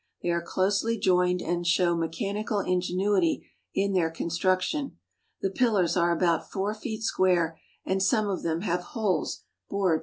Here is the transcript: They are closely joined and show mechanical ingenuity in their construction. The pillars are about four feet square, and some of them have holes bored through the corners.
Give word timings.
They 0.23 0.29
are 0.29 0.41
closely 0.41 0.97
joined 0.97 1.43
and 1.43 1.67
show 1.67 1.95
mechanical 1.95 2.59
ingenuity 2.59 3.51
in 3.75 3.93
their 3.93 4.09
construction. 4.09 4.97
The 5.43 5.51
pillars 5.51 5.95
are 5.95 6.11
about 6.11 6.49
four 6.49 6.73
feet 6.73 7.03
square, 7.03 7.59
and 7.85 8.01
some 8.01 8.27
of 8.27 8.41
them 8.41 8.61
have 8.61 8.81
holes 8.81 9.43
bored 9.69 9.69
through 9.69 9.77
the 9.79 9.79
corners. 9.79 9.99